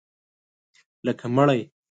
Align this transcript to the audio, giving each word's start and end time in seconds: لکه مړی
لکه 1.05 1.25
مړی 1.35 1.59